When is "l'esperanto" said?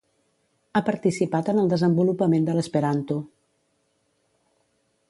2.61-3.19